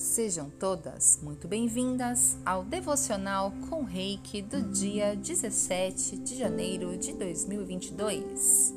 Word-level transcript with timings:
Sejam 0.00 0.48
todas 0.48 1.20
muito 1.22 1.46
bem-vindas 1.46 2.38
ao 2.42 2.64
devocional 2.64 3.52
com 3.68 3.82
Reiki 3.82 4.40
do 4.40 4.62
dia 4.62 5.14
17 5.14 6.16
de 6.16 6.38
janeiro 6.38 6.96
de 6.96 7.12
2022. 7.12 8.74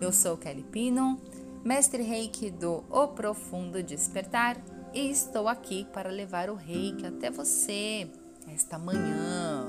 Eu 0.00 0.12
sou 0.12 0.36
Kelly 0.36 0.64
Pino, 0.64 1.16
mestre 1.64 2.02
Reiki 2.02 2.50
do 2.50 2.82
O 2.90 3.06
Profundo 3.06 3.80
Despertar 3.84 4.60
e 4.92 5.08
estou 5.08 5.46
aqui 5.46 5.86
para 5.92 6.10
levar 6.10 6.50
o 6.50 6.56
Reiki 6.56 7.06
até 7.06 7.30
você 7.30 8.10
esta 8.48 8.80
manhã. 8.80 9.64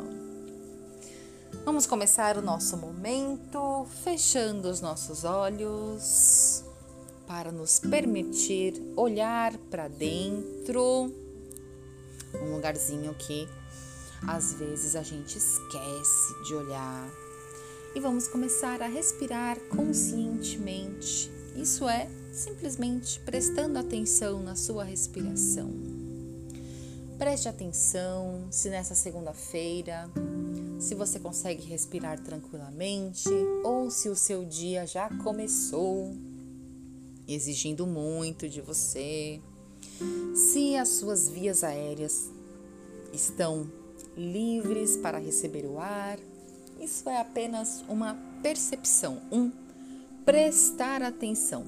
Vamos 1.63 1.85
começar 1.85 2.35
o 2.35 2.41
nosso 2.41 2.75
momento 2.75 3.85
fechando 4.03 4.67
os 4.67 4.81
nossos 4.81 5.23
olhos 5.23 6.67
para 7.29 7.51
nos 7.51 7.77
permitir 7.79 8.73
olhar 8.95 9.55
para 9.69 9.87
dentro, 9.87 11.13
um 12.33 12.55
lugarzinho 12.55 13.13
que 13.13 13.47
às 14.27 14.53
vezes 14.53 14.95
a 14.95 15.03
gente 15.03 15.37
esquece 15.37 16.43
de 16.47 16.55
olhar. 16.55 17.07
E 17.93 17.99
vamos 17.99 18.27
começar 18.27 18.81
a 18.81 18.87
respirar 18.87 19.59
conscientemente. 19.69 21.29
Isso 21.55 21.87
é 21.87 22.09
simplesmente 22.33 23.19
prestando 23.19 23.77
atenção 23.77 24.41
na 24.41 24.55
sua 24.55 24.83
respiração. 24.83 25.71
Preste 27.19 27.47
atenção 27.47 28.47
se 28.49 28.71
nessa 28.71 28.95
segunda-feira, 28.95 30.09
se 30.79 30.95
você 30.95 31.19
consegue 31.19 31.61
respirar 31.61 32.19
tranquilamente 32.19 33.29
ou 33.63 33.91
se 33.91 34.09
o 34.09 34.15
seu 34.15 34.43
dia 34.45 34.87
já 34.87 35.09
começou 35.17 36.11
exigindo 37.33 37.85
muito 37.85 38.47
de 38.49 38.61
você. 38.61 39.39
Se 40.35 40.75
as 40.75 40.89
suas 40.89 41.29
vias 41.29 41.63
aéreas 41.63 42.29
estão 43.13 43.69
livres 44.15 44.97
para 44.97 45.17
receber 45.17 45.65
o 45.65 45.79
ar, 45.79 46.19
isso 46.79 47.09
é 47.09 47.19
apenas 47.19 47.83
uma 47.87 48.17
percepção, 48.41 49.21
um 49.31 49.51
prestar 50.23 51.01
atenção, 51.01 51.65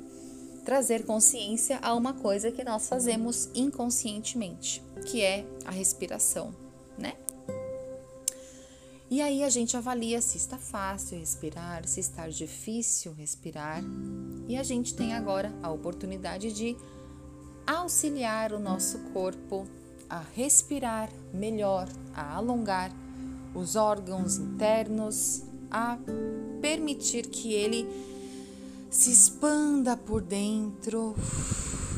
trazer 0.63 1.05
consciência 1.05 1.79
a 1.81 1.93
uma 1.93 2.13
coisa 2.13 2.51
que 2.51 2.63
nós 2.63 2.87
fazemos 2.87 3.49
inconscientemente, 3.53 4.81
que 5.05 5.21
é 5.21 5.45
a 5.65 5.71
respiração, 5.71 6.53
né? 6.97 7.13
E 9.11 9.21
aí 9.21 9.43
a 9.43 9.49
gente 9.49 9.75
avalia 9.75 10.21
se 10.21 10.37
está 10.37 10.57
fácil 10.57 11.19
respirar, 11.19 11.85
se 11.85 11.99
está 11.99 12.29
difícil 12.29 13.11
respirar. 13.11 13.83
E 14.47 14.55
a 14.55 14.63
gente 14.63 14.95
tem 14.95 15.13
agora 15.13 15.53
a 15.61 15.69
oportunidade 15.69 16.53
de 16.53 16.77
auxiliar 17.67 18.53
o 18.53 18.59
nosso 18.59 18.99
corpo 19.11 19.67
a 20.09 20.23
respirar 20.33 21.09
melhor, 21.33 21.89
a 22.15 22.35
alongar 22.37 22.89
os 23.53 23.75
órgãos 23.75 24.37
internos, 24.37 25.43
a 25.69 25.97
permitir 26.61 27.27
que 27.27 27.51
ele 27.51 27.85
se 28.89 29.11
expanda 29.11 29.97
por 29.97 30.21
dentro 30.21 31.17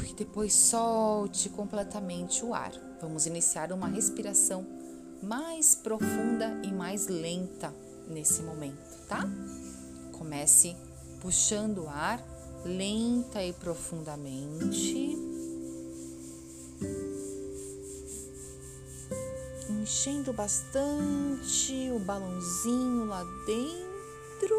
e 0.10 0.16
depois 0.16 0.52
solte 0.52 1.48
completamente 1.50 2.44
o 2.44 2.56
ar. 2.56 2.72
Vamos 3.00 3.28
iniciar 3.28 3.72
uma 3.72 3.88
respiração 3.88 4.73
mais 5.24 5.74
profunda 5.74 6.60
e 6.64 6.72
mais 6.72 7.08
lenta 7.08 7.74
nesse 8.08 8.44
momento, 8.44 9.08
tá? 9.08 9.24
Comece 10.12 10.76
puxando 11.22 11.84
o 11.84 11.90
ar 11.90 12.22
lenta 12.66 13.44
e 13.44 13.54
profundamente. 13.54 15.18
Enchendo 19.70 20.34
bastante 20.34 21.90
o 21.94 22.00
balãozinho 22.00 23.06
lá 23.06 23.24
dentro. 23.46 24.56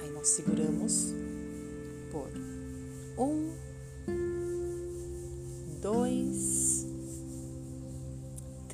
Aí 0.00 0.10
nós 0.10 0.28
seguramos 0.28 1.19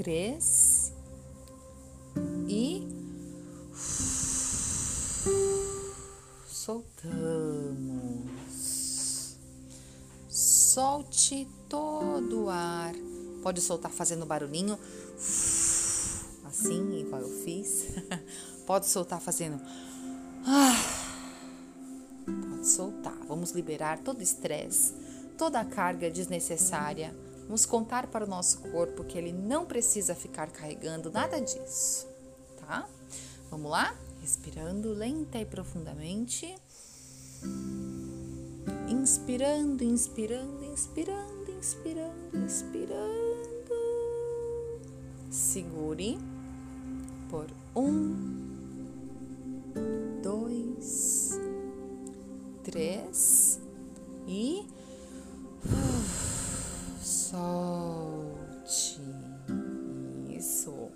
três 0.07 0.93
e 2.47 2.87
soltamos. 6.47 7.67
Solte 10.29 11.49
todo 11.69 12.45
o 12.45 12.49
ar. 12.49 12.95
Pode 13.43 13.61
soltar 13.61 13.91
fazendo 13.91 14.25
barulhinho, 14.25 14.79
assim, 16.45 17.01
igual 17.01 17.23
eu 17.23 17.43
fiz. 17.43 17.87
Pode 18.65 18.87
soltar 18.87 19.21
fazendo. 19.21 19.61
Pode 22.25 22.69
soltar. 22.69 23.19
Vamos 23.27 23.51
liberar 23.51 23.99
todo 23.99 24.21
o 24.21 24.23
estresse, 24.23 24.95
toda 25.37 25.59
a 25.59 25.65
carga 25.65 26.09
desnecessária 26.09 27.26
Vamos 27.47 27.65
contar 27.65 28.09
para 28.09 28.25
o 28.25 28.29
nosso 28.29 28.59
corpo 28.59 29.05
que 29.05 29.17
ele 29.17 29.33
não 29.33 29.65
precisa 29.65 30.17
ficar 30.17 30.51
carregando 30.51 31.13
nada 31.13 31.41
disso, 31.41 32.09
tá? 32.59 32.89
Vamos 33.49 33.71
lá? 33.71 33.95
Respirando 34.21 34.93
lenta 34.93 35.39
e 35.39 35.47
profundamente. 35.47 36.53
Inspirando, 38.89 39.85
inspirando, 39.85 40.65
inspirando, 40.65 41.53
inspirando, 41.53 42.37
inspirando. 42.37 43.27
Segure 45.31 46.19
por 47.31 47.47
um, 47.77 48.47
dois, 50.21 51.39
três 52.65 53.61
e 54.27 54.67
Solte. 57.31 59.01
Isso. 60.31 60.91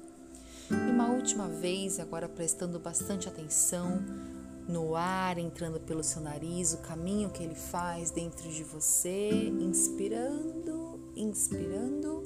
E 0.70 0.74
uma 0.74 1.10
última 1.10 1.48
vez, 1.48 1.98
agora 1.98 2.28
prestando 2.28 2.78
bastante 2.78 3.28
atenção 3.28 4.00
no 4.68 4.94
ar 4.94 5.38
entrando 5.38 5.80
pelo 5.80 6.04
seu 6.04 6.22
nariz, 6.22 6.72
o 6.72 6.78
caminho 6.78 7.30
que 7.30 7.42
ele 7.42 7.56
faz 7.56 8.12
dentro 8.12 8.48
de 8.48 8.62
você, 8.62 9.28
inspirando, 9.60 11.00
inspirando. 11.16 12.22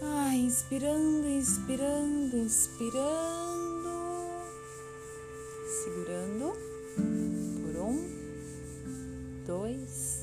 Ah, 0.00 0.34
inspirando, 0.34 1.28
inspirando, 1.28 2.38
inspirando. 2.38 3.88
Segurando 5.84 6.54
por 7.62 7.82
um, 7.82 8.08
dois, 9.46 10.17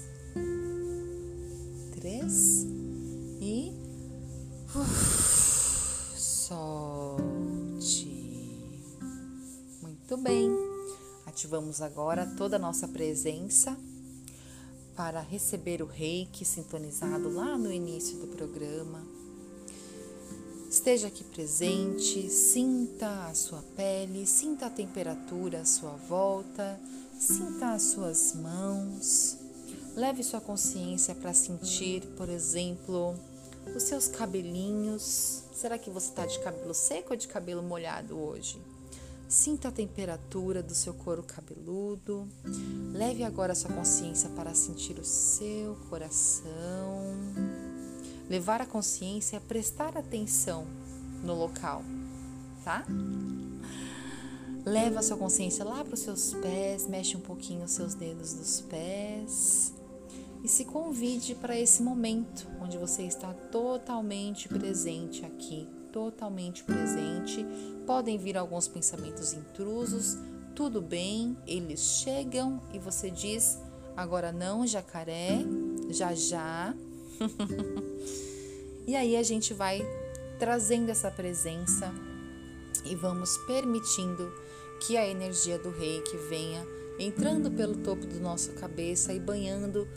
Ativamos 11.45 11.79
agora 11.79 12.25
toda 12.25 12.55
a 12.55 12.59
nossa 12.59 12.87
presença 12.87 13.77
para 14.95 15.21
receber 15.21 15.79
o 15.79 15.85
reiki 15.85 16.43
sintonizado 16.43 17.31
lá 17.31 17.55
no 17.55 17.71
início 17.71 18.17
do 18.17 18.35
programa. 18.35 19.05
Esteja 20.67 21.05
aqui 21.07 21.23
presente, 21.23 22.31
sinta 22.31 23.27
a 23.27 23.35
sua 23.35 23.61
pele, 23.75 24.25
sinta 24.25 24.65
a 24.65 24.69
temperatura 24.71 25.61
à 25.61 25.65
sua 25.65 25.91
volta, 26.09 26.81
sinta 27.19 27.73
as 27.73 27.83
suas 27.83 28.33
mãos. 28.33 29.37
Leve 29.95 30.23
sua 30.23 30.41
consciência 30.41 31.13
para 31.13 31.31
sentir, 31.31 32.07
por 32.17 32.27
exemplo, 32.27 33.13
os 33.75 33.83
seus 33.83 34.07
cabelinhos. 34.07 35.43
Será 35.53 35.77
que 35.77 35.91
você 35.91 36.09
está 36.09 36.25
de 36.25 36.39
cabelo 36.39 36.73
seco 36.73 37.13
ou 37.13 37.15
de 37.15 37.27
cabelo 37.27 37.61
molhado 37.61 38.17
hoje? 38.17 38.59
Sinta 39.27 39.69
a 39.69 39.71
temperatura 39.71 40.61
do 40.61 40.75
seu 40.75 40.93
couro 40.93 41.23
cabeludo. 41.23 42.27
Leve 42.93 43.23
agora 43.23 43.55
sua 43.55 43.73
consciência 43.73 44.29
para 44.29 44.53
sentir 44.53 44.99
o 44.99 45.03
seu 45.03 45.75
coração. 45.89 47.13
Levar 48.29 48.61
a 48.61 48.65
consciência 48.65 49.39
a 49.39 49.41
prestar 49.41 49.97
atenção 49.97 50.67
no 51.23 51.33
local, 51.33 51.83
tá? 52.63 52.85
Leva 54.63 54.99
a 54.99 55.03
sua 55.03 55.17
consciência 55.17 55.65
lá 55.65 55.83
para 55.83 55.93
os 55.93 55.99
seus 55.99 56.33
pés, 56.35 56.87
mexe 56.87 57.17
um 57.17 57.19
pouquinho 57.19 57.63
os 57.63 57.71
seus 57.71 57.93
dedos 57.93 58.33
dos 58.33 58.61
pés 58.61 59.73
e 60.43 60.47
se 60.47 60.65
convide 60.65 61.33
para 61.33 61.59
esse 61.59 61.81
momento 61.81 62.47
onde 62.61 62.77
você 62.77 63.03
está 63.03 63.33
totalmente 63.33 64.47
presente 64.47 65.25
aqui, 65.25 65.67
totalmente 65.95 66.61
presente. 66.65 67.45
Podem 67.87 68.17
vir 68.17 68.35
alguns 68.35 68.67
pensamentos 68.67 69.31
intrusos, 69.31 70.17
tudo 70.53 70.81
bem, 70.81 71.37
eles 71.47 71.79
chegam 71.79 72.61
e 72.73 72.77
você 72.77 73.09
diz: 73.09 73.57
agora 73.95 74.33
não, 74.33 74.67
jacaré, 74.67 75.39
já 75.89 76.13
já, 76.13 76.75
e 78.85 78.93
aí 78.93 79.15
a 79.15 79.23
gente 79.23 79.53
vai 79.53 79.81
trazendo 80.37 80.89
essa 80.89 81.09
presença 81.09 81.93
e 82.83 82.93
vamos 82.93 83.37
permitindo 83.47 84.29
que 84.85 84.97
a 84.97 85.07
energia 85.07 85.57
do 85.57 85.69
reiki 85.69 86.17
venha 86.29 86.67
entrando 86.99 87.49
pelo 87.49 87.77
topo 87.77 88.05
da 88.05 88.19
nossa 88.19 88.51
cabeça 88.51 89.13
e 89.13 89.19
banhando 89.19 89.87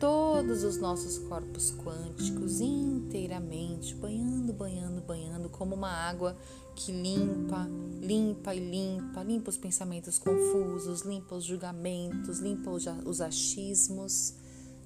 todos 0.00 0.64
os 0.64 0.78
nossos 0.78 1.18
corpos 1.18 1.72
quânticos 1.72 2.60
inteiramente, 2.60 3.94
banhando, 3.94 4.50
banhando, 4.50 5.02
banhando, 5.02 5.50
como 5.50 5.74
uma 5.74 5.90
água 5.90 6.34
que 6.74 6.90
limpa, 6.90 7.68
limpa 8.00 8.54
e 8.54 8.60
limpa, 8.60 9.22
limpa 9.22 9.50
os 9.50 9.58
pensamentos 9.58 10.18
confusos, 10.18 11.02
limpa 11.02 11.34
os 11.34 11.44
julgamentos, 11.44 12.38
limpa 12.38 12.70
os 12.70 13.20
achismos. 13.20 14.34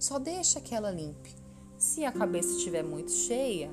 Só 0.00 0.18
deixa 0.18 0.60
que 0.60 0.74
ela 0.74 0.90
limpe. 0.90 1.30
Se 1.78 2.04
a 2.04 2.10
cabeça 2.10 2.56
estiver 2.56 2.82
muito 2.82 3.12
cheia, 3.12 3.70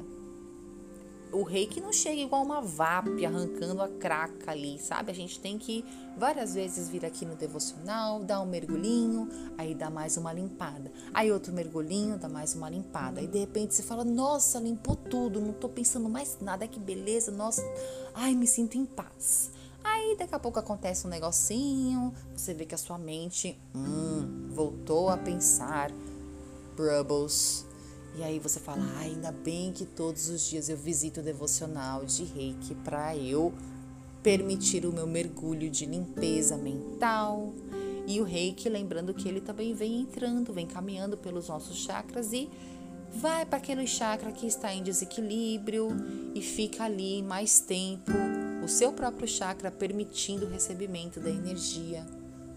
o 1.31 1.41
reiki 1.41 1.81
não 1.81 1.91
chega 1.91 2.21
igual 2.21 2.43
uma 2.43 2.61
VAP 2.61 3.25
arrancando 3.25 3.81
a 3.81 3.87
craca 3.87 4.51
ali, 4.51 4.77
sabe? 4.77 5.11
A 5.11 5.15
gente 5.15 5.39
tem 5.39 5.57
que 5.57 5.83
várias 6.17 6.53
vezes 6.53 6.89
vir 6.89 7.05
aqui 7.05 7.25
no 7.25 7.35
devocional, 7.35 8.23
dar 8.23 8.41
um 8.41 8.45
mergulhinho, 8.45 9.27
aí 9.57 9.73
dá 9.73 9.89
mais 9.89 10.17
uma 10.17 10.31
limpada. 10.31 10.91
Aí 11.13 11.31
outro 11.31 11.53
mergulhinho, 11.53 12.17
dá 12.17 12.29
mais 12.29 12.53
uma 12.53 12.69
limpada. 12.69 13.19
Aí 13.19 13.27
de 13.27 13.39
repente 13.39 13.73
você 13.73 13.83
fala: 13.83 14.03
"Nossa, 14.03 14.59
limpou 14.59 14.95
tudo, 14.95 15.39
não 15.39 15.53
tô 15.53 15.69
pensando 15.69 16.09
mais 16.09 16.37
nada, 16.41 16.67
que 16.67 16.79
beleza, 16.79 17.31
nossa, 17.31 17.63
ai, 18.13 18.35
me 18.35 18.47
sinto 18.47 18.77
em 18.77 18.85
paz". 18.85 19.51
Aí 19.83 20.15
daqui 20.17 20.35
a 20.35 20.39
pouco 20.39 20.59
acontece 20.59 21.07
um 21.07 21.09
negocinho, 21.09 22.13
você 22.35 22.53
vê 22.53 22.65
que 22.65 22.75
a 22.75 22.77
sua 22.77 22.97
mente, 22.97 23.59
hum, 23.75 24.47
voltou 24.51 25.09
a 25.09 25.17
pensar, 25.17 25.91
Brubbles, 26.75 27.65
e 28.15 28.23
aí 28.23 28.39
você 28.39 28.59
fala, 28.59 28.83
ah, 28.83 28.99
ainda 28.99 29.31
bem 29.31 29.71
que 29.71 29.85
todos 29.85 30.29
os 30.29 30.47
dias 30.47 30.69
eu 30.69 30.75
visito 30.75 31.21
o 31.21 31.23
devocional 31.23 32.05
de 32.05 32.23
reiki 32.25 32.75
para 32.75 33.15
eu 33.15 33.53
permitir 34.23 34.85
o 34.85 34.93
meu 34.93 35.07
mergulho 35.07 35.69
de 35.69 35.85
limpeza 35.85 36.57
mental. 36.57 37.53
E 38.07 38.19
o 38.19 38.23
reiki, 38.23 38.67
lembrando 38.67 39.13
que 39.13 39.27
ele 39.27 39.41
também 39.41 39.73
vem 39.73 40.01
entrando, 40.01 40.53
vem 40.53 40.65
caminhando 40.65 41.17
pelos 41.17 41.47
nossos 41.47 41.77
chakras 41.77 42.33
e 42.33 42.49
vai 43.13 43.45
para 43.45 43.57
aquele 43.57 43.85
chakra 43.85 44.31
que 44.31 44.47
está 44.47 44.73
em 44.73 44.83
desequilíbrio 44.83 45.89
e 46.33 46.41
fica 46.41 46.85
ali 46.85 47.21
mais 47.21 47.59
tempo, 47.59 48.11
o 48.63 48.67
seu 48.67 48.93
próprio 48.93 49.27
chakra 49.27 49.69
permitindo 49.69 50.45
o 50.45 50.49
recebimento 50.49 51.19
da 51.19 51.29
energia, 51.29 52.05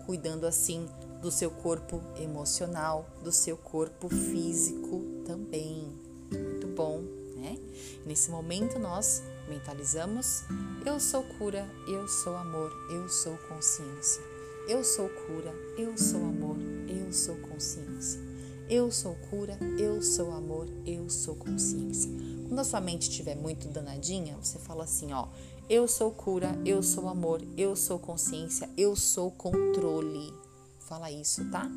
cuidando 0.07 0.47
assim 0.47 0.87
do 1.21 1.31
seu 1.31 1.51
corpo 1.51 2.01
emocional, 2.21 3.09
do 3.23 3.33
seu 3.33 3.57
corpo 3.57 4.09
físico 4.09 5.03
também. 5.25 5.89
Muito 6.31 6.67
bom, 6.69 7.03
né? 7.37 7.57
Nesse 8.05 8.31
momento 8.31 8.79
nós 8.79 9.23
mentalizamos: 9.49 10.43
eu 10.85 10.99
sou 11.01 11.23
cura, 11.23 11.67
eu 11.87 12.07
sou 12.09 12.37
amor, 12.37 12.73
eu 12.91 13.09
sou 13.09 13.37
consciência. 13.49 14.23
Eu 14.67 14.83
sou 14.83 15.09
cura, 15.09 15.55
eu 15.77 15.97
sou 15.99 16.21
amor, 16.25 16.57
eu 16.89 17.13
sou 17.13 17.37
consciência. 17.37 18.21
Eu 18.69 18.91
sou 18.91 19.15
cura, 19.29 19.59
eu 19.79 20.01
sou 20.01 20.33
amor, 20.33 20.67
eu 20.87 21.11
sou 21.11 21.35
consciência. 21.35 22.11
Quando 22.49 22.59
a 22.59 22.65
sua 22.65 22.81
mente 22.81 23.11
estiver 23.11 23.35
muito 23.35 23.69
danadinha, 23.69 24.37
você 24.41 24.59
fala 24.59 24.85
assim, 24.85 25.13
ó: 25.13 25.29
eu 25.69 25.89
sou 25.89 26.11
cura, 26.11 26.59
eu 26.65 26.83
sou 26.83 27.09
amor, 27.09 27.43
eu 27.57 27.75
sou 27.75 27.99
consciência, 27.99 28.69
eu 28.77 28.95
sou 28.95 29.31
controle. 29.31 30.33
Fala 30.79 31.11
isso, 31.11 31.43
tá? 31.51 31.71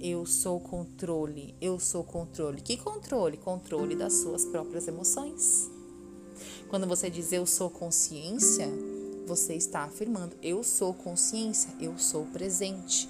Eu 0.00 0.26
sou 0.26 0.60
controle, 0.60 1.54
eu 1.60 1.78
sou 1.78 2.02
controle. 2.02 2.60
Que 2.60 2.76
controle? 2.76 3.36
Controle 3.36 3.94
das 3.94 4.14
suas 4.14 4.44
próprias 4.44 4.88
emoções. 4.88 5.73
Quando 6.68 6.86
você 6.86 7.08
diz 7.08 7.32
eu 7.32 7.46
sou 7.46 7.70
consciência, 7.70 8.68
você 9.26 9.54
está 9.54 9.84
afirmando 9.84 10.36
eu 10.42 10.62
sou 10.62 10.92
consciência, 10.92 11.70
eu 11.80 11.98
sou 11.98 12.26
presente. 12.26 13.08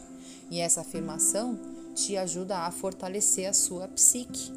E 0.50 0.60
essa 0.60 0.82
afirmação 0.82 1.58
te 1.94 2.16
ajuda 2.16 2.58
a 2.58 2.70
fortalecer 2.70 3.48
a 3.48 3.52
sua 3.52 3.88
psique, 3.88 4.52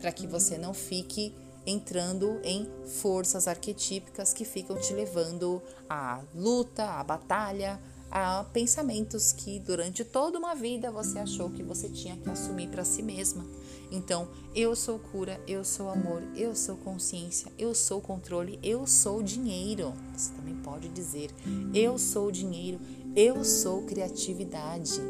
para 0.00 0.12
que 0.12 0.26
você 0.26 0.56
não 0.56 0.72
fique 0.72 1.34
entrando 1.66 2.40
em 2.44 2.68
forças 2.86 3.48
arquetípicas 3.48 4.32
que 4.32 4.44
ficam 4.44 4.78
te 4.78 4.92
levando 4.92 5.60
à 5.88 6.22
luta, 6.34 6.84
à 6.84 7.02
batalha, 7.02 7.80
a 8.10 8.44
pensamentos 8.52 9.32
que 9.32 9.58
durante 9.58 10.04
toda 10.04 10.38
uma 10.38 10.54
vida 10.54 10.92
você 10.92 11.18
achou 11.18 11.50
que 11.50 11.62
você 11.62 11.88
tinha 11.88 12.16
que 12.16 12.30
assumir 12.30 12.68
para 12.68 12.84
si 12.84 13.02
mesma. 13.02 13.44
Então, 13.90 14.28
eu 14.54 14.74
sou 14.74 14.98
cura, 14.98 15.40
eu 15.46 15.64
sou 15.64 15.88
amor, 15.88 16.22
eu 16.34 16.54
sou 16.54 16.76
consciência, 16.76 17.52
eu 17.58 17.74
sou 17.74 18.00
controle, 18.00 18.58
eu 18.62 18.86
sou 18.86 19.22
dinheiro. 19.22 19.92
Você 20.14 20.32
também 20.32 20.56
pode 20.56 20.88
dizer: 20.88 21.30
eu 21.72 21.98
sou 21.98 22.30
dinheiro, 22.30 22.80
eu 23.14 23.44
sou 23.44 23.82
criatividade. 23.82 25.00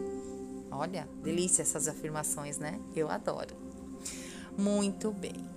Olha, 0.70 1.08
delícia 1.23 1.62
essas 1.62 1.88
afirmações, 1.88 2.58
né? 2.58 2.78
Eu 2.94 3.11
adoro. 3.11 3.56
Muito 4.58 5.11
bem. 5.11 5.56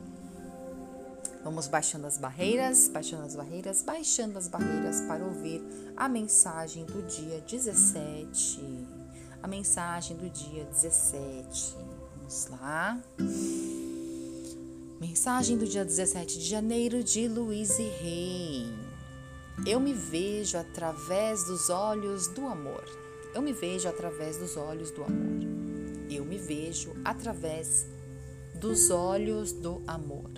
Vamos 1.44 1.68
baixando 1.68 2.06
as 2.06 2.18
barreiras, 2.18 2.90
baixando 2.90 3.24
as 3.24 3.36
barreiras, 3.36 3.82
baixando 3.82 4.38
as 4.38 4.48
barreiras 4.48 5.02
para 5.02 5.24
ouvir 5.24 5.62
a 5.96 6.08
mensagem 6.10 6.86
do 6.86 7.02
dia 7.04 7.42
17. 7.42 8.62
A 9.42 9.48
mensagem 9.48 10.18
do 10.18 10.30
dia 10.30 10.66
17. 10.66 11.89
Vamos 12.30 12.48
lá. 12.62 13.02
Mensagem 15.02 15.58
do 15.58 15.66
dia 15.66 15.84
17 15.84 16.38
de 16.38 16.46
janeiro 16.46 17.04
de 17.04 17.28
Louise 17.28 17.82
Rey. 17.82 18.72
Eu 19.66 19.80
me 19.80 19.94
vejo 19.94 20.56
através 20.56 21.46
dos 21.46 21.72
olhos 21.72 22.28
do 22.28 22.46
amor. 22.46 22.86
Eu 23.34 23.42
me 23.42 23.52
vejo 23.52 23.90
através 23.90 24.38
dos 24.38 24.56
olhos 24.58 24.92
do 24.92 25.04
amor. 25.04 25.40
Eu 26.08 26.24
me 26.24 26.38
vejo 26.38 26.94
através 27.04 27.88
dos 28.54 28.92
olhos 28.92 29.52
do 29.52 29.82
amor. 29.88 30.30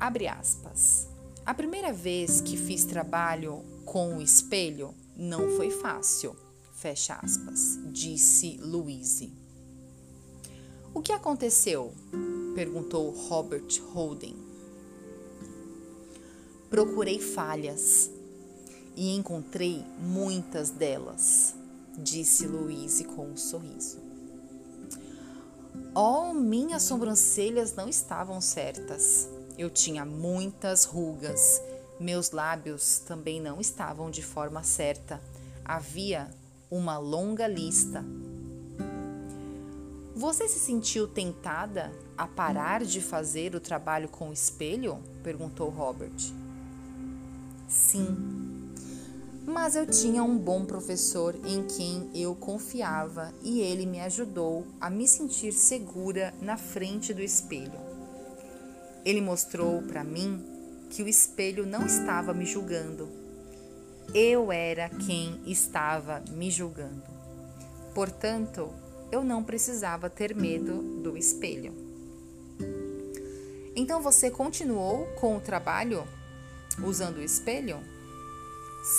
Abre 0.00 0.26
aspas. 0.26 1.06
A 1.44 1.54
primeira 1.54 1.92
vez 1.92 2.40
que 2.40 2.56
fiz 2.56 2.84
trabalho 2.84 3.62
com 3.84 4.16
o 4.16 4.20
espelho 4.20 4.92
não 5.16 5.50
foi 5.50 5.70
fácil. 5.70 6.34
Fecha 6.86 7.18
aspas, 7.20 7.80
disse 7.86 8.58
Louise. 8.58 9.32
O 10.94 11.02
que 11.02 11.10
aconteceu? 11.10 11.92
perguntou 12.54 13.10
Robert 13.10 13.66
Holden. 13.92 14.36
Procurei 16.70 17.18
falhas 17.18 18.08
e 18.94 19.16
encontrei 19.16 19.84
muitas 19.98 20.70
delas, 20.70 21.56
disse 21.98 22.46
Louise 22.46 23.02
com 23.02 23.30
um 23.30 23.36
sorriso. 23.36 23.98
Oh, 25.92 26.32
minhas 26.32 26.84
sobrancelhas 26.84 27.74
não 27.74 27.88
estavam 27.88 28.40
certas. 28.40 29.28
Eu 29.58 29.70
tinha 29.70 30.04
muitas 30.04 30.84
rugas, 30.84 31.60
meus 31.98 32.30
lábios 32.30 33.00
também 33.00 33.40
não 33.40 33.60
estavam 33.60 34.08
de 34.08 34.22
forma 34.22 34.62
certa. 34.62 35.20
Havia 35.64 36.30
uma 36.70 36.98
longa 36.98 37.46
lista. 37.46 38.04
Você 40.14 40.48
se 40.48 40.58
sentiu 40.58 41.06
tentada 41.06 41.92
a 42.16 42.26
parar 42.26 42.84
de 42.84 43.00
fazer 43.00 43.54
o 43.54 43.60
trabalho 43.60 44.08
com 44.08 44.30
o 44.30 44.32
espelho? 44.32 44.98
perguntou 45.22 45.68
Robert. 45.68 46.32
Sim, 47.68 48.16
mas 49.46 49.76
eu 49.76 49.86
tinha 49.86 50.24
um 50.24 50.36
bom 50.36 50.64
professor 50.64 51.36
em 51.44 51.64
quem 51.64 52.10
eu 52.14 52.34
confiava 52.34 53.32
e 53.42 53.60
ele 53.60 53.86
me 53.86 54.00
ajudou 54.00 54.66
a 54.80 54.90
me 54.90 55.06
sentir 55.06 55.52
segura 55.52 56.34
na 56.40 56.56
frente 56.56 57.14
do 57.14 57.22
espelho. 57.22 57.78
Ele 59.04 59.20
mostrou 59.20 59.82
para 59.82 60.02
mim 60.02 60.44
que 60.90 61.02
o 61.02 61.08
espelho 61.08 61.64
não 61.64 61.86
estava 61.86 62.34
me 62.34 62.44
julgando. 62.44 63.25
Eu 64.14 64.50
era 64.50 64.88
quem 64.88 65.40
estava 65.46 66.22
me 66.30 66.50
julgando. 66.50 67.02
Portanto, 67.94 68.72
eu 69.10 69.24
não 69.24 69.42
precisava 69.42 70.10
ter 70.10 70.34
medo 70.34 71.02
do 71.02 71.16
espelho. 71.16 71.72
Então 73.74 74.00
você 74.00 74.30
continuou 74.30 75.06
com 75.20 75.36
o 75.36 75.40
trabalho 75.40 76.06
usando 76.82 77.18
o 77.18 77.22
espelho? 77.22 77.78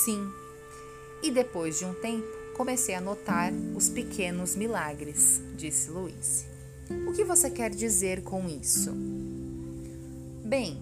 Sim. 0.04 0.32
E 1.24 1.32
depois 1.32 1.80
de 1.80 1.86
um 1.86 1.94
tempo, 1.96 2.28
comecei 2.56 2.94
a 2.94 3.02
notar 3.02 3.52
os 3.76 3.90
pequenos 3.90 4.56
milagres, 4.56 5.42
disse 5.56 5.90
Luiz. 5.90 6.46
O 7.08 7.14
que 7.14 7.24
você 7.24 7.50
quer 7.50 7.70
dizer 7.70 8.24
com 8.24 8.48
isso? 8.48 8.94
Bem, 10.44 10.82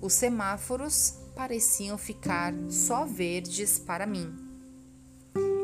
os 0.00 0.12
semáforos 0.12 1.14
pareciam 1.30 1.96
ficar 1.96 2.52
só 2.68 3.04
verdes 3.04 3.78
para 3.78 4.06
mim. 4.06 4.34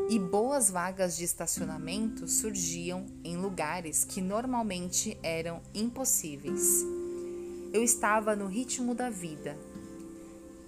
e 0.09 0.17
boas 0.17 0.69
vagas 0.71 1.17
de 1.17 1.25
estacionamento 1.25 2.27
surgiam 2.27 3.05
em 3.25 3.35
lugares 3.35 4.05
que 4.05 4.21
normalmente 4.21 5.17
eram 5.21 5.61
impossíveis. 5.73 6.85
Eu 7.73 7.83
estava 7.83 8.35
no 8.35 8.47
ritmo 8.47 8.95
da 8.95 9.09
vida. 9.09 9.57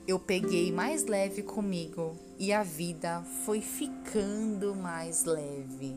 Eu 0.05 0.19
peguei 0.19 0.71
mais 0.71 1.05
leve 1.05 1.41
comigo 1.41 2.17
e 2.37 2.51
a 2.51 2.63
vida 2.63 3.23
foi 3.45 3.61
ficando 3.61 4.75
mais 4.75 5.23
leve. 5.23 5.95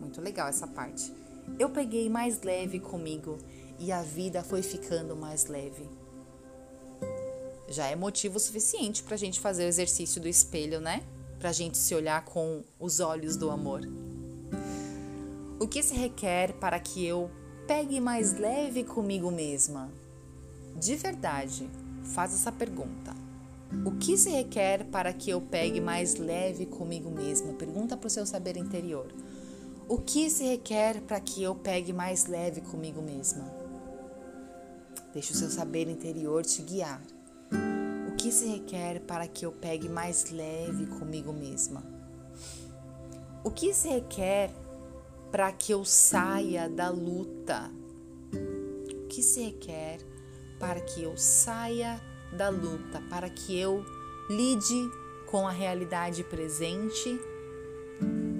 Muito 0.00 0.20
legal 0.20 0.48
essa 0.48 0.66
parte. 0.66 1.12
Eu 1.58 1.70
peguei 1.70 2.08
mais 2.08 2.42
leve 2.42 2.80
comigo 2.80 3.38
e 3.78 3.92
a 3.92 4.02
vida 4.02 4.42
foi 4.42 4.62
ficando 4.62 5.14
mais 5.14 5.46
leve. 5.46 5.88
Já 7.68 7.86
é 7.86 7.96
motivo 7.96 8.38
suficiente 8.38 9.02
para 9.02 9.14
a 9.14 9.18
gente 9.18 9.40
fazer 9.40 9.64
o 9.64 9.68
exercício 9.68 10.20
do 10.20 10.28
espelho, 10.28 10.80
né? 10.80 11.02
para 11.38 11.50
a 11.50 11.52
gente 11.52 11.78
se 11.78 11.94
olhar 11.94 12.24
com 12.24 12.62
os 12.78 13.00
olhos 13.00 13.36
do 13.36 13.50
amor? 13.50 13.82
O 15.58 15.66
que 15.66 15.82
se 15.82 15.94
requer 15.94 16.52
para 16.54 16.78
que 16.78 17.04
eu 17.06 17.30
pegue 17.66 18.00
mais 18.00 18.38
leve 18.38 18.84
comigo 18.84 19.30
mesma? 19.30 19.90
De 20.76 20.94
verdade, 20.96 21.68
faz 22.02 22.34
essa 22.34 22.52
pergunta. 22.52 23.14
O 23.84 23.92
que 23.92 24.16
se 24.16 24.30
requer 24.30 24.84
para 24.84 25.12
que 25.12 25.30
eu 25.30 25.40
pegue 25.40 25.80
mais 25.80 26.16
leve 26.16 26.66
comigo 26.66 27.10
mesma? 27.10 27.52
Pergunta 27.54 27.96
para 27.96 28.06
o 28.06 28.10
seu 28.10 28.26
saber 28.26 28.56
interior. 28.56 29.06
O 29.88 29.98
que 29.98 30.28
se 30.30 30.44
requer 30.44 31.00
para 31.00 31.20
que 31.20 31.42
eu 31.42 31.54
pegue 31.54 31.92
mais 31.92 32.26
leve 32.26 32.60
comigo 32.60 33.02
mesma? 33.02 33.44
Deixe 35.12 35.32
o 35.32 35.36
seu 35.36 35.50
saber 35.50 35.88
interior 35.88 36.44
te 36.44 36.62
guiar 36.62 37.00
que 38.26 38.32
se 38.32 38.46
requer 38.48 39.02
para 39.02 39.28
que 39.28 39.46
eu 39.46 39.52
pegue 39.52 39.88
mais 39.88 40.32
leve 40.32 40.86
comigo 40.86 41.32
mesma? 41.32 41.84
O 43.44 43.52
que 43.52 43.72
se 43.72 43.88
requer 43.88 44.50
para 45.30 45.52
que 45.52 45.70
eu 45.70 45.84
saia 45.84 46.68
da 46.68 46.88
luta? 46.88 47.70
O 48.34 49.06
que 49.06 49.22
se 49.22 49.42
requer 49.42 50.00
para 50.58 50.80
que 50.80 51.04
eu 51.04 51.16
saia 51.16 52.00
da 52.36 52.48
luta, 52.48 53.00
para 53.08 53.30
que 53.30 53.56
eu 53.56 53.84
lide 54.28 54.90
com 55.30 55.46
a 55.46 55.52
realidade 55.52 56.24
presente 56.24 57.20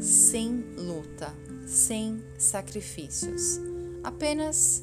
sem 0.00 0.64
luta, 0.76 1.33
sem 1.64 2.25
sacrifícios, 2.37 3.61
apenas 4.02 4.83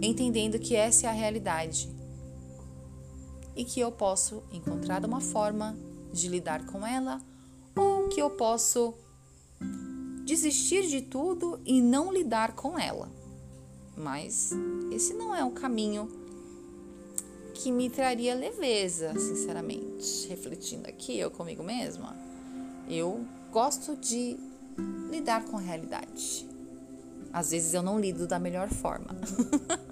entendendo 0.00 0.58
que 0.58 0.74
essa 0.74 1.06
é 1.06 1.10
a 1.10 1.12
realidade 1.12 1.97
e 3.58 3.64
que 3.64 3.80
eu 3.80 3.90
posso 3.90 4.44
encontrar 4.52 5.04
uma 5.04 5.20
forma 5.20 5.76
de 6.12 6.28
lidar 6.28 6.64
com 6.66 6.86
ela 6.86 7.20
ou 7.74 8.08
que 8.08 8.22
eu 8.22 8.30
posso 8.30 8.94
desistir 10.24 10.86
de 10.86 11.02
tudo 11.02 11.60
e 11.66 11.82
não 11.82 12.12
lidar 12.12 12.54
com 12.54 12.78
ela. 12.78 13.10
Mas 13.96 14.52
esse 14.92 15.12
não 15.12 15.34
é 15.34 15.44
o 15.44 15.50
caminho 15.50 16.08
que 17.52 17.72
me 17.72 17.90
traria 17.90 18.32
leveza, 18.32 19.12
sinceramente. 19.18 20.28
Refletindo 20.28 20.88
aqui, 20.88 21.18
eu 21.18 21.28
comigo 21.28 21.64
mesma, 21.64 22.16
eu 22.88 23.26
gosto 23.50 23.96
de 23.96 24.36
lidar 25.10 25.44
com 25.46 25.56
a 25.56 25.60
realidade. 25.60 26.46
Às 27.32 27.50
vezes 27.50 27.74
eu 27.74 27.82
não 27.82 27.98
lido 27.98 28.24
da 28.24 28.38
melhor 28.38 28.68
forma. 28.68 29.16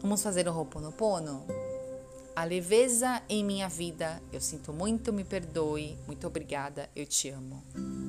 Vamos 0.00 0.22
fazer 0.22 0.48
o 0.48 0.56
Ho'oponopono? 0.56 1.44
A 2.34 2.42
leveza 2.44 3.20
em 3.28 3.44
minha 3.44 3.68
vida, 3.68 4.22
eu 4.32 4.40
sinto 4.40 4.72
muito, 4.72 5.12
me 5.12 5.24
perdoe, 5.24 5.98
muito 6.06 6.26
obrigada, 6.26 6.88
eu 6.96 7.04
te 7.04 7.28
amo. 7.28 7.62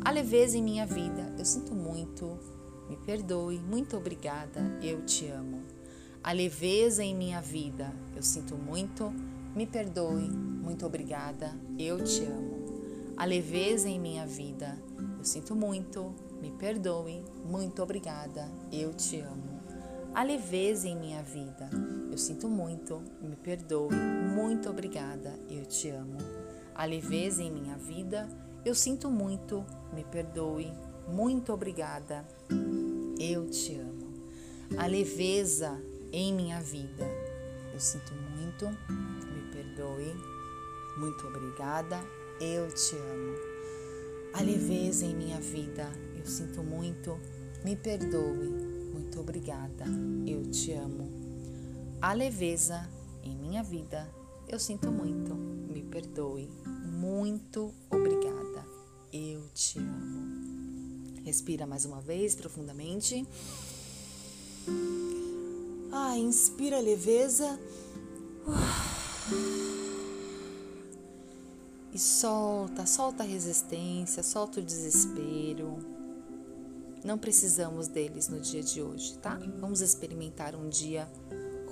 A 0.06 0.10
leveza 0.10 0.58
em 0.58 0.64
minha 0.64 0.86
vida, 0.86 1.34
eu 1.38 1.44
sinto 1.44 1.76
muito, 1.76 2.40
me 2.90 2.96
perdoe, 2.96 3.60
muito 3.60 3.98
obrigada, 3.98 4.62
eu 4.82 5.04
te 5.04 5.28
amo. 5.28 5.64
A 6.24 6.32
leveza 6.32 7.04
em 7.04 7.14
minha 7.14 7.42
vida, 7.42 7.94
eu 8.16 8.24
sinto 8.24 8.56
muito, 8.56 9.14
me 9.54 9.68
perdoe, 9.68 10.30
muito 10.30 10.86
obrigada, 10.86 11.54
eu 11.78 12.02
te 12.02 12.24
amo. 12.24 13.14
A 13.18 13.26
leveza 13.26 13.90
em 13.90 14.00
minha 14.00 14.26
vida, 14.26 14.82
eu 15.18 15.26
sinto 15.26 15.54
muito, 15.54 16.16
me 16.42 16.52
perdoe, 16.52 17.22
muito 17.44 17.84
obrigada, 17.84 18.50
eu 18.72 18.94
te 18.94 19.20
amo 19.20 19.41
a 20.14 20.24
leveza 20.24 20.88
em 20.88 20.96
minha 20.96 21.24
vida. 21.24 21.70
Eu 22.12 22.18
sinto 22.18 22.50
muito, 22.50 23.02
me 23.22 23.36
perdoe, 23.38 23.96
muito 23.96 24.70
obrigada, 24.70 25.34
eu 25.50 25.66
te 25.66 25.90
amo. 25.90 26.18
A 26.76 26.86
leveza 26.86 27.42
em 27.42 27.52
minha 27.52 27.78
vida, 27.78 28.28
eu 28.66 28.76
sinto 28.76 29.10
muito, 29.10 29.66
me 29.94 30.04
perdoe, 30.04 30.72
muito 31.08 31.54
obrigada, 31.54 32.26
eu 33.20 33.50
te 33.50 33.76
amo. 33.76 34.12
A 34.78 34.86
leveza 34.86 35.82
em 36.12 36.34
minha 36.34 36.60
vida, 36.60 37.06
eu 37.74 37.80
sinto 37.80 38.14
muito, 38.14 38.66
me 38.68 39.52
perdoe, 39.52 40.14
muito 40.98 41.26
obrigada, 41.28 42.00
eu 42.42 42.68
te 42.74 42.96
amo. 42.96 43.36
A 44.34 44.42
leveza 44.42 45.06
em 45.06 45.16
minha 45.16 45.40
vida, 45.40 45.90
eu 46.18 46.26
sinto 46.26 46.62
muito, 46.64 47.18
me 47.64 47.76
perdoe, 47.76 48.71
muito 48.92 49.20
obrigada, 49.20 49.86
eu 50.26 50.46
te 50.50 50.72
amo. 50.74 51.10
A 52.02 52.14
leveza 52.14 52.90
em 53.24 53.36
minha 53.36 53.64
vida, 53.64 54.10
eu 54.48 54.60
sinto 54.60 54.92
muito, 54.92 55.34
me 55.36 55.84
perdoe, 55.84 56.50
muito 56.86 57.74
obrigada, 57.90 58.66
eu 59.14 59.48
te 59.54 59.80
amo. 59.80 61.22
Respira 61.24 61.68
mais 61.68 61.86
uma 61.86 62.02
vez 62.02 62.36
profundamente. 62.36 63.26
Ah, 65.92 66.18
inspira 66.18 66.80
leveza. 66.80 67.60
E 71.94 72.00
solta, 72.00 72.86
solta 72.86 73.24
a 73.24 73.26
resistência, 73.26 74.24
solta 74.24 74.60
o 74.60 74.64
desespero. 74.64 75.91
Não 77.04 77.18
precisamos 77.18 77.88
deles 77.88 78.28
no 78.28 78.40
dia 78.40 78.62
de 78.62 78.82
hoje, 78.82 79.18
tá? 79.18 79.40
Vamos 79.60 79.82
experimentar 79.82 80.56
um 80.56 80.70
dia 80.70 81.08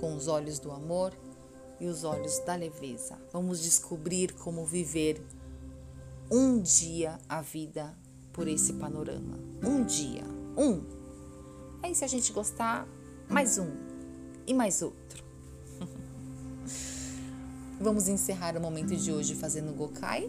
com 0.00 0.16
os 0.16 0.26
olhos 0.26 0.58
do 0.58 0.72
amor 0.72 1.16
e 1.78 1.86
os 1.86 2.02
olhos 2.02 2.40
da 2.40 2.56
leveza. 2.56 3.16
Vamos 3.32 3.62
descobrir 3.62 4.34
como 4.34 4.66
viver 4.66 5.22
um 6.28 6.60
dia 6.60 7.16
a 7.28 7.40
vida 7.40 7.96
por 8.32 8.48
esse 8.48 8.72
panorama. 8.72 9.38
Um 9.62 9.84
dia, 9.84 10.24
um. 10.56 10.82
Aí 11.80 11.94
se 11.94 12.04
a 12.04 12.08
gente 12.08 12.32
gostar, 12.32 12.88
mais 13.28 13.56
um 13.56 13.70
e 14.48 14.52
mais 14.52 14.82
outro. 14.82 15.24
Vamos 17.80 18.08
encerrar 18.08 18.56
o 18.56 18.60
momento 18.60 18.96
de 18.96 19.12
hoje 19.12 19.36
fazendo 19.36 19.72
Gokai. 19.72 20.28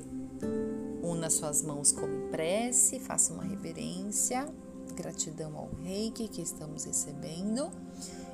Una 1.01 1.31
suas 1.31 1.63
mãos 1.63 1.91
como 1.91 2.29
prece, 2.29 2.99
faça 2.99 3.33
uma 3.33 3.43
reverência 3.43 4.47
gratidão 4.91 5.57
ao 5.57 5.69
reiki 5.81 6.27
que 6.27 6.41
estamos 6.41 6.85
recebendo. 6.85 7.71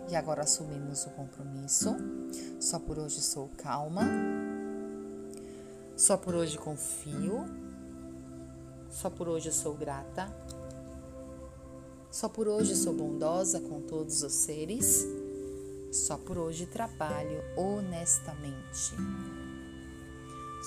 E 0.10 0.16
agora 0.16 0.44
assumimos 0.44 1.06
o 1.06 1.10
compromisso. 1.12 1.96
Só 2.60 2.80
por 2.80 2.98
hoje 2.98 3.22
sou 3.22 3.50
calma, 3.58 4.04
só 5.96 6.18
por 6.18 6.36
hoje 6.36 6.58
confio, 6.58 7.46
só 8.90 9.10
por 9.10 9.28
hoje 9.28 9.52
sou 9.52 9.74
grata, 9.74 10.34
só 12.12 12.28
por 12.30 12.48
hoje 12.48 12.76
sou 12.76 12.94
bondosa 12.94 13.60
com 13.62 13.82
todos 13.82 14.24
os 14.24 14.34
seres, 14.34 15.06
só 15.92 16.18
por 16.18 16.38
hoje 16.38 16.66
trabalho 16.66 17.42
honestamente. 17.56 18.96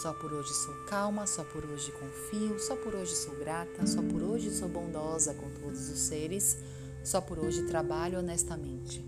Só 0.00 0.14
por 0.14 0.32
hoje 0.32 0.54
sou 0.54 0.72
calma, 0.86 1.26
só 1.26 1.44
por 1.44 1.62
hoje 1.62 1.92
confio, 1.92 2.58
só 2.58 2.74
por 2.74 2.94
hoje 2.94 3.14
sou 3.14 3.36
grata, 3.36 3.86
só 3.86 4.00
por 4.00 4.22
hoje 4.22 4.50
sou 4.50 4.66
bondosa 4.66 5.34
com 5.34 5.50
todos 5.60 5.90
os 5.90 5.98
seres, 5.98 6.56
só 7.04 7.20
por 7.20 7.38
hoje 7.38 7.64
trabalho 7.64 8.18
honestamente. 8.18 9.04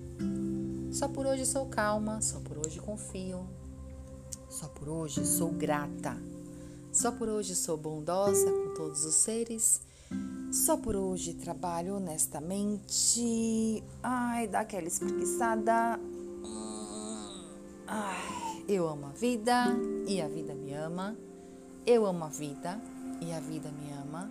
Só 0.90 1.08
por 1.08 1.24
hoje 1.24 1.46
sou 1.46 1.64
calma, 1.64 2.20
só 2.20 2.40
por 2.40 2.58
hoje 2.58 2.78
confio, 2.78 3.48
só 4.50 4.68
por 4.68 4.86
hoje 4.86 5.24
sou 5.24 5.50
grata, 5.52 6.14
só 6.92 7.10
por 7.10 7.26
hoje 7.26 7.56
sou 7.56 7.78
bondosa 7.78 8.52
com 8.52 8.74
todos 8.74 9.06
os 9.06 9.14
seres, 9.14 9.80
só 10.52 10.76
por 10.76 10.94
hoje 10.94 11.32
trabalho 11.32 11.96
honestamente. 11.96 13.82
Ai, 14.02 14.46
dá 14.46 14.60
aquela 14.60 14.88
espreguiçada. 14.88 15.98
Ai. 17.86 18.41
Eu 18.68 18.88
amo 18.88 19.06
a 19.06 19.10
vida 19.10 19.76
e 20.06 20.20
a 20.20 20.28
vida 20.28 20.54
me 20.54 20.72
ama. 20.72 21.16
Eu 21.84 22.06
amo 22.06 22.24
a 22.24 22.28
vida 22.28 22.80
e 23.20 23.32
a 23.32 23.40
vida 23.40 23.70
me 23.72 23.92
ama. 23.92 24.30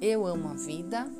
Eu 0.00 0.26
amo 0.26 0.48
a 0.48 0.54
vida 0.54 1.10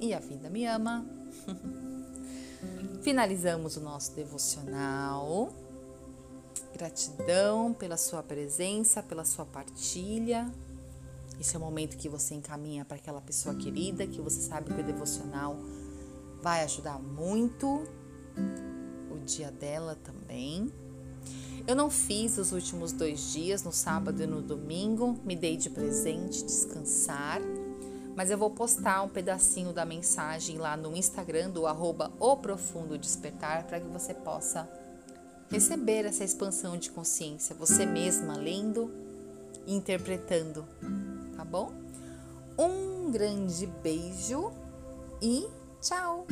e 0.00 0.12
a 0.12 0.20
vida 0.20 0.50
me 0.50 0.66
ama. 0.66 1.06
Finalizamos 3.02 3.76
o 3.76 3.80
nosso 3.80 4.12
devocional. 4.12 5.50
Gratidão 6.74 7.72
pela 7.72 7.96
sua 7.96 8.22
presença, 8.22 9.02
pela 9.02 9.24
sua 9.24 9.46
partilha. 9.46 10.52
Esse 11.40 11.56
é 11.56 11.58
o 11.58 11.62
momento 11.62 11.96
que 11.96 12.10
você 12.10 12.34
encaminha 12.34 12.84
para 12.84 12.96
aquela 12.96 13.22
pessoa 13.22 13.54
querida, 13.54 14.06
que 14.06 14.20
você 14.20 14.40
sabe 14.40 14.72
que 14.72 14.80
o 14.80 14.84
devocional 14.84 15.56
vai 16.42 16.62
ajudar 16.62 16.98
muito 16.98 17.84
o 19.10 19.18
dia 19.24 19.50
dela 19.50 19.96
também. 20.04 20.70
Eu 21.66 21.74
não 21.74 21.88
fiz 21.88 22.36
os 22.36 22.52
últimos 22.52 22.92
dois 22.92 23.32
dias, 23.32 23.62
no 23.62 23.72
sábado 23.72 24.22
e 24.22 24.26
no 24.26 24.42
domingo, 24.42 25.18
me 25.24 25.34
dei 25.34 25.56
de 25.56 25.70
presente 25.70 26.44
descansar, 26.44 27.40
mas 28.14 28.30
eu 28.30 28.36
vou 28.36 28.50
postar 28.50 29.02
um 29.02 29.08
pedacinho 29.08 29.72
da 29.72 29.84
mensagem 29.84 30.58
lá 30.58 30.76
no 30.76 30.94
Instagram 30.94 31.48
do 31.48 31.66
arroba 31.66 32.12
O 32.20 32.36
Profundo 32.36 32.98
Despertar 32.98 33.64
para 33.64 33.80
que 33.80 33.88
você 33.88 34.12
possa 34.12 34.68
receber 35.50 36.04
essa 36.04 36.22
expansão 36.22 36.76
de 36.76 36.90
consciência, 36.90 37.56
você 37.56 37.86
mesma 37.86 38.36
lendo 38.36 38.90
e 39.66 39.74
interpretando, 39.74 40.66
tá 41.34 41.44
bom? 41.44 41.72
Um 42.58 43.10
grande 43.10 43.66
beijo 43.82 44.52
e 45.22 45.48
tchau! 45.80 46.26